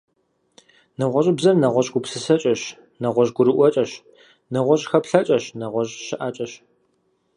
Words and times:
НэгъуэщӀыбзэр— 0.99 1.55
нэгъуэщӀ 1.61 1.91
гупсысэкӀэщ, 1.93 2.61
нэгъуэщӀ 3.01 3.33
гурыӀуэкӀэщ, 3.35 3.91
нэгъуэщӀ 4.53 4.87
хэплъэкӀэщ, 4.89 5.43
нэгъуэщӀ 5.59 5.97
щыӀэкӀэщ. 6.05 6.51